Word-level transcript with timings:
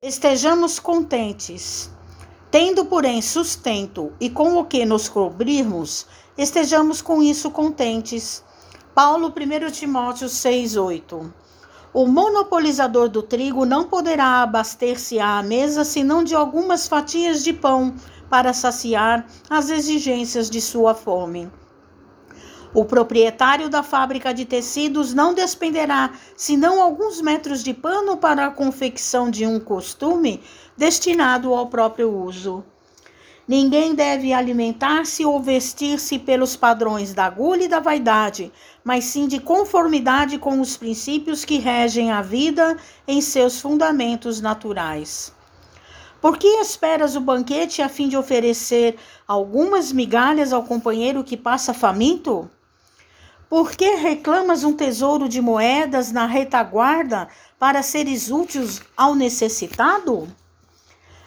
Estejamos 0.00 0.78
contentes. 0.78 1.90
Tendo, 2.52 2.84
porém, 2.84 3.20
sustento 3.20 4.12
e 4.20 4.30
com 4.30 4.56
o 4.56 4.64
que 4.64 4.86
nos 4.86 5.08
cobrirmos, 5.08 6.06
estejamos 6.36 7.02
com 7.02 7.20
isso 7.20 7.50
contentes. 7.50 8.44
Paulo 8.94 9.26
1 9.26 9.72
Timóteo 9.72 10.28
6,8 10.28 11.32
O 11.92 12.06
monopolizador 12.06 13.08
do 13.08 13.24
trigo 13.24 13.64
não 13.64 13.88
poderá 13.88 14.40
abaster-se 14.40 15.18
à 15.18 15.42
mesa 15.42 15.84
senão 15.84 16.22
de 16.22 16.32
algumas 16.32 16.86
fatias 16.86 17.42
de 17.42 17.52
pão 17.52 17.92
para 18.30 18.52
saciar 18.52 19.26
as 19.50 19.68
exigências 19.68 20.48
de 20.48 20.60
sua 20.60 20.94
fome. 20.94 21.50
O 22.74 22.84
proprietário 22.84 23.70
da 23.70 23.82
fábrica 23.82 24.34
de 24.34 24.44
tecidos 24.44 25.14
não 25.14 25.32
despenderá 25.32 26.12
senão 26.36 26.82
alguns 26.82 27.18
metros 27.20 27.64
de 27.64 27.72
pano 27.72 28.18
para 28.18 28.46
a 28.46 28.50
confecção 28.50 29.30
de 29.30 29.46
um 29.46 29.58
costume 29.58 30.42
destinado 30.76 31.54
ao 31.54 31.68
próprio 31.68 32.14
uso. 32.14 32.62
Ninguém 33.48 33.94
deve 33.94 34.34
alimentar-se 34.34 35.24
ou 35.24 35.40
vestir-se 35.40 36.18
pelos 36.18 36.54
padrões 36.54 37.14
da 37.14 37.24
agulha 37.24 37.64
e 37.64 37.68
da 37.68 37.80
vaidade, 37.80 38.52
mas 38.84 39.04
sim 39.04 39.26
de 39.26 39.40
conformidade 39.40 40.36
com 40.36 40.60
os 40.60 40.76
princípios 40.76 41.46
que 41.46 41.58
regem 41.58 42.12
a 42.12 42.20
vida 42.20 42.76
em 43.06 43.22
seus 43.22 43.58
fundamentos 43.58 44.42
naturais. 44.42 45.32
Por 46.20 46.36
que 46.36 46.46
esperas 46.60 47.16
o 47.16 47.20
banquete 47.20 47.80
a 47.80 47.88
fim 47.88 48.08
de 48.08 48.18
oferecer 48.18 48.96
algumas 49.26 49.90
migalhas 49.90 50.52
ao 50.52 50.64
companheiro 50.64 51.24
que 51.24 51.36
passa 51.36 51.72
faminto? 51.72 52.50
Por 53.48 53.70
que 53.72 53.94
reclamas 53.94 54.62
um 54.62 54.74
tesouro 54.74 55.26
de 55.26 55.40
moedas 55.40 56.12
na 56.12 56.26
retaguarda 56.26 57.28
para 57.58 57.82
seres 57.82 58.30
úteis 58.30 58.82
ao 58.94 59.14
necessitado? 59.14 60.28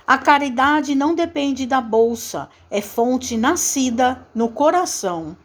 A 0.06 0.20
caridade 0.20 0.94
não 0.94 1.16
depende 1.16 1.66
da 1.66 1.82
bolsa, 1.82 2.48
é 2.70 2.80
fonte 2.80 3.36
nascida 3.36 4.28
no 4.36 4.50
coração. 4.50 5.36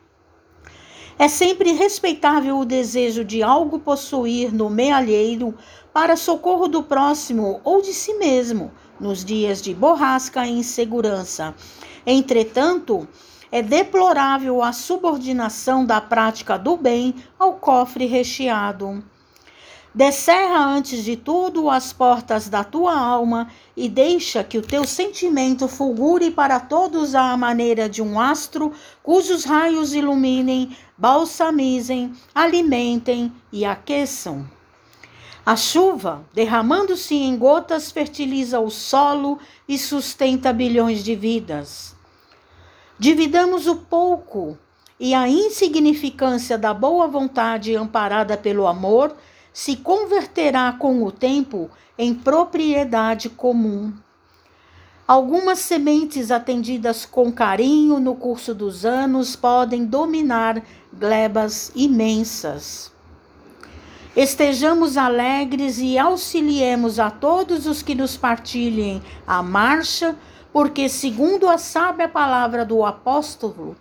É 1.18 1.28
sempre 1.28 1.72
respeitável 1.72 2.58
o 2.58 2.64
desejo 2.66 3.24
de 3.24 3.42
algo 3.42 3.78
possuir 3.78 4.52
no 4.52 4.68
mealheiro 4.68 5.54
para 5.94 6.14
socorro 6.14 6.68
do 6.68 6.82
próximo 6.82 7.58
ou 7.64 7.80
de 7.80 7.94
si 7.94 8.12
mesmo, 8.14 8.70
nos 9.00 9.24
dias 9.24 9.62
de 9.62 9.72
borrasca 9.72 10.46
e 10.46 10.58
insegurança. 10.58 11.54
Entretanto, 12.06 13.08
é 13.50 13.62
deplorável 13.62 14.62
a 14.62 14.72
subordinação 14.72 15.84
da 15.84 16.00
prática 16.00 16.58
do 16.58 16.76
bem 16.76 17.14
ao 17.38 17.54
cofre 17.54 18.06
recheado. 18.06 19.02
Descerra 19.96 20.62
antes 20.62 21.02
de 21.02 21.16
tudo 21.16 21.70
as 21.70 21.90
portas 21.90 22.50
da 22.50 22.62
tua 22.62 22.94
alma 22.94 23.48
e 23.74 23.88
deixa 23.88 24.44
que 24.44 24.58
o 24.58 24.62
teu 24.62 24.84
sentimento 24.84 25.66
fulgure 25.66 26.30
para 26.30 26.60
todos 26.60 27.14
à 27.14 27.34
maneira 27.34 27.88
de 27.88 28.02
um 28.02 28.20
astro 28.20 28.74
cujos 29.02 29.46
raios 29.46 29.94
iluminem, 29.94 30.76
balsamizem, 30.98 32.12
alimentem 32.34 33.32
e 33.50 33.64
aqueçam. 33.64 34.46
A 35.46 35.56
chuva, 35.56 36.26
derramando-se 36.34 37.14
em 37.14 37.38
gotas, 37.38 37.90
fertiliza 37.90 38.60
o 38.60 38.68
solo 38.68 39.38
e 39.66 39.78
sustenta 39.78 40.52
bilhões 40.52 41.02
de 41.02 41.14
vidas. 41.14 41.95
Dividamos 42.98 43.66
o 43.66 43.76
pouco 43.76 44.56
e 44.98 45.14
a 45.14 45.28
insignificância 45.28 46.56
da 46.56 46.72
boa 46.72 47.06
vontade 47.06 47.74
amparada 47.76 48.36
pelo 48.36 48.66
amor 48.66 49.14
se 49.52 49.76
converterá 49.76 50.72
com 50.72 51.02
o 51.02 51.12
tempo 51.12 51.70
em 51.98 52.14
propriedade 52.14 53.28
comum. 53.28 53.92
Algumas 55.06 55.60
sementes 55.60 56.30
atendidas 56.30 57.04
com 57.06 57.30
carinho 57.30 58.00
no 58.00 58.14
curso 58.14 58.54
dos 58.54 58.84
anos 58.84 59.36
podem 59.36 59.84
dominar 59.84 60.62
glebas 60.92 61.70
imensas. 61.74 62.90
Estejamos 64.16 64.96
alegres 64.96 65.78
e 65.78 65.98
auxiliemos 65.98 66.98
a 66.98 67.10
todos 67.10 67.66
os 67.66 67.82
que 67.82 67.94
nos 67.94 68.16
partilhem 68.16 69.02
a 69.26 69.42
marcha 69.42 70.16
porque, 70.56 70.88
segundo 70.88 71.50
a 71.50 71.58
sábia 71.58 72.08
palavra 72.08 72.64
do 72.64 72.82
apóstolo, 72.82 73.76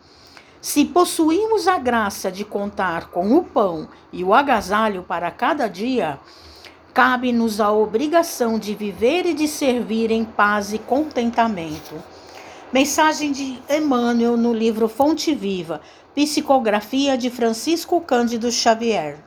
se 0.60 0.84
possuímos 0.84 1.70
a 1.70 1.78
graça 1.78 2.30
de 2.30 2.44
contar 2.44 3.08
com 3.12 3.32
o 3.32 3.46
pão 3.46 3.88
e 4.12 4.26
o 4.26 4.34
agasalho 4.34 5.02
para 5.02 5.32
cada 5.32 5.70
dia, 5.70 6.20
cabe-nos 6.94 7.62
a 7.62 7.72
obrigação 7.72 8.60
de 8.60 8.76
viver 8.76 9.26
e 9.26 9.34
de 9.34 9.48
servir 9.48 10.12
em 10.12 10.26
paz 10.26 10.74
e 10.74 10.78
contentamento. 10.78 11.96
Mensagem 12.74 13.32
de 13.32 13.58
Emmanuel 13.70 14.36
no 14.36 14.54
livro 14.54 14.90
Fonte 14.90 15.34
Viva, 15.34 15.80
Psicografia 16.14 17.18
de 17.18 17.30
Francisco 17.30 18.02
Cândido 18.02 18.52
Xavier. 18.52 19.24